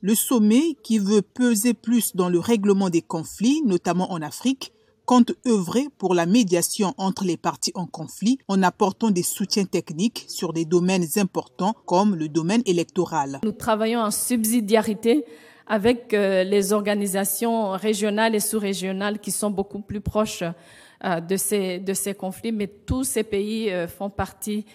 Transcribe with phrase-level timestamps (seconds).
[0.00, 4.72] Le sommet, qui veut peser plus dans le règlement des conflits, notamment en Afrique,
[5.08, 10.26] compte œuvrer pour la médiation entre les parties en conflit en apportant des soutiens techniques
[10.28, 13.40] sur des domaines importants comme le domaine électoral.
[13.42, 15.24] Nous travaillons en subsidiarité
[15.66, 21.78] avec euh, les organisations régionales et sous-régionales qui sont beaucoup plus proches euh, de ces,
[21.78, 24.66] de ces conflits, mais tous ces pays euh, font partie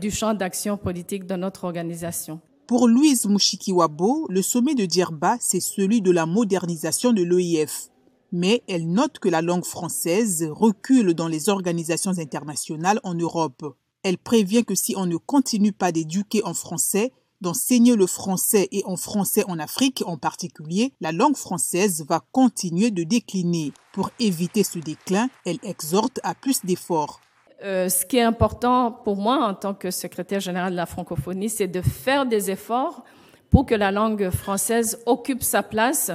[0.00, 2.40] du champ d'action politique de notre organisation.
[2.66, 7.92] Pour Louise Mouchikiwabo, le sommet de Djerba, c'est celui de la modernisation de l'OIF
[8.32, 13.76] mais elle note que la langue française recule dans les organisations internationales en Europe.
[14.02, 18.82] Elle prévient que si on ne continue pas d'éduquer en français, d'enseigner le français et
[18.86, 23.72] en français en Afrique en particulier, la langue française va continuer de décliner.
[23.92, 27.20] Pour éviter ce déclin, elle exhorte à plus d'efforts.
[27.64, 31.48] Euh, ce qui est important pour moi en tant que secrétaire général de la francophonie,
[31.48, 33.04] c'est de faire des efforts
[33.50, 36.10] pour que la langue française occupe sa place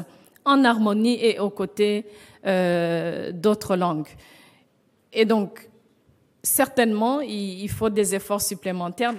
[0.47, 2.05] en harmonie et aux côtés
[2.45, 4.07] euh, d'autres langues.
[5.11, 5.69] Et donc,
[6.41, 9.13] certainement, il, faut des efforts supplémentaires.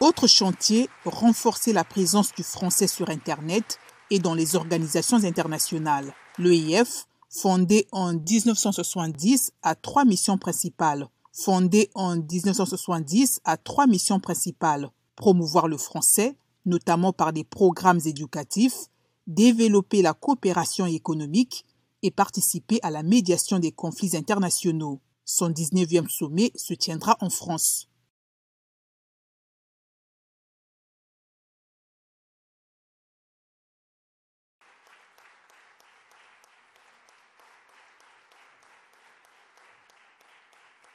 [0.00, 3.78] Autre chantier, renforcer la présence du français sur Internet
[4.10, 6.12] et dans les organisations internationales.
[6.38, 11.08] L'EIF, fondé en 1970, a trois missions principales.
[11.32, 14.90] Fondé en 1970, a trois missions principales.
[15.16, 18.88] Promouvoir le français, notamment par des programmes éducatifs,
[19.28, 21.64] développer la coopération économique
[22.02, 25.00] et participer à la médiation des conflits internationaux.
[25.24, 27.88] Son 19e sommet se tiendra en France.